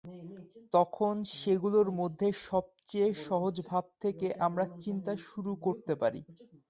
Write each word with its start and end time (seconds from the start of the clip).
তখন 0.73 1.13
সেগুলোর 1.33 1.87
মধ্যে 1.99 2.27
সবচেয়ে 2.47 3.09
সহজ 3.27 3.55
ভাব 3.69 3.85
থেকে 4.01 4.27
আমরা 4.45 4.65
চিন্তা 4.83 5.13
শুরু 5.27 5.51
করতে 5.65 5.93
পারি। 6.01 6.21